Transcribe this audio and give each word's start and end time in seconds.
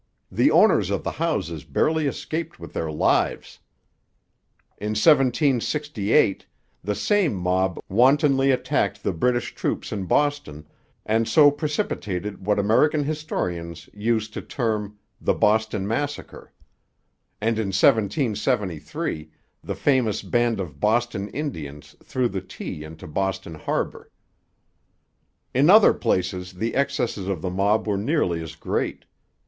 The 0.31 0.49
owners 0.49 0.89
of 0.89 1.03
the 1.03 1.11
houses 1.11 1.63
barely 1.63 2.07
escaped 2.07 2.59
with 2.59 2.73
their 2.73 2.91
lives. 2.91 3.59
In 4.79 4.95
1768 4.97 6.47
the 6.83 6.95
same 6.95 7.35
mob 7.35 7.77
wantonly 7.87 8.49
attacked 8.49 9.03
the 9.03 9.13
British 9.13 9.53
troops 9.53 9.91
in 9.91 10.05
Boston, 10.05 10.65
and 11.05 11.27
so 11.27 11.51
precipitated 11.51 12.43
what 12.47 12.57
American 12.57 13.03
historians 13.03 13.91
used 13.93 14.33
to 14.33 14.41
term 14.41 14.97
'the 15.21 15.35
Boston 15.35 15.87
Massacre'; 15.87 16.51
and 17.39 17.59
in 17.59 17.67
1773 17.67 19.29
the 19.63 19.75
famous 19.75 20.23
band 20.23 20.59
of 20.59 20.79
'Boston 20.79 21.27
Indians' 21.29 21.95
threw 22.03 22.27
the 22.27 22.41
tea 22.41 22.83
into 22.83 23.05
Boston 23.05 23.53
harbour. 23.53 24.09
In 25.53 25.69
other 25.69 25.93
places 25.93 26.53
the 26.53 26.73
excesses 26.73 27.27
of 27.27 27.43
the 27.43 27.51
mob 27.51 27.85
were 27.87 27.97
nearly 27.99 28.41
as 28.41 28.55
great. 28.55 29.05